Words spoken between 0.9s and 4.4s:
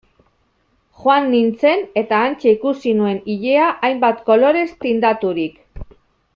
Joan nintzen eta hantxe ikusi nuen ilea hainbat